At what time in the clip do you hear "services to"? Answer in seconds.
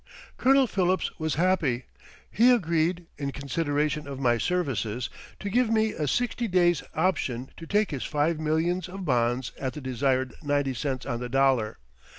4.39-5.47